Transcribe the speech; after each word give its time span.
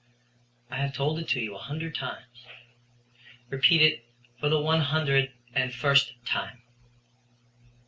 "I 0.71 0.77
have 0.77 0.95
told 0.95 1.19
it 1.19 1.27
to 1.27 1.39
you 1.39 1.53
a 1.53 1.59
hundred 1.61 1.93
times." 1.93 2.47
"Repeat 3.51 3.83
it 3.83 4.03
for 4.39 4.49
the 4.49 4.59
one 4.59 4.81
hundred 4.81 5.31
and 5.53 5.71
first 5.71 6.13
time." 6.25 6.63